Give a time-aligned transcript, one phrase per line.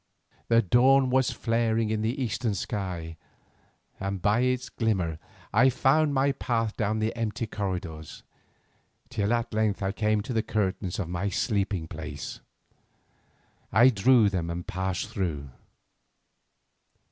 [0.47, 3.17] The dawn was flaring in the eastern sky,
[3.99, 5.19] and by its glimmer
[5.53, 8.23] I found my path down the empty corridors,
[9.11, 12.39] till at length I came to the curtains of my sleeping place.
[13.71, 15.51] I drew them and passed through.